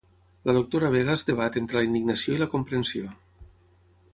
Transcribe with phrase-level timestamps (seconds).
[0.49, 3.13] La doctora Vega es debat entre la indignació i la comprensió.